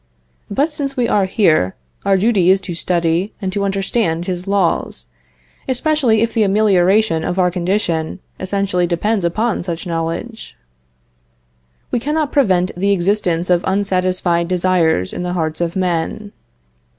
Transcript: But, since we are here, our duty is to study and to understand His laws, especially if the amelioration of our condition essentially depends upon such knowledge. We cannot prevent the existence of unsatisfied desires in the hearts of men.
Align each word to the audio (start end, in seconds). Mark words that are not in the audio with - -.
But, 0.49 0.73
since 0.73 0.97
we 0.97 1.07
are 1.07 1.25
here, 1.25 1.75
our 2.05 2.17
duty 2.17 2.49
is 2.49 2.59
to 2.61 2.73
study 2.73 3.33
and 3.39 3.53
to 3.53 3.63
understand 3.63 4.25
His 4.25 4.47
laws, 4.47 5.05
especially 5.69 6.23
if 6.23 6.33
the 6.33 6.41
amelioration 6.41 7.23
of 7.23 7.37
our 7.37 7.51
condition 7.51 8.17
essentially 8.39 8.87
depends 8.87 9.23
upon 9.23 9.61
such 9.61 9.85
knowledge. 9.85 10.57
We 11.91 11.99
cannot 11.99 12.31
prevent 12.31 12.71
the 12.75 12.91
existence 12.91 13.51
of 13.51 13.63
unsatisfied 13.67 14.47
desires 14.47 15.13
in 15.13 15.21
the 15.21 15.33
hearts 15.33 15.61
of 15.61 15.75
men. 15.75 16.31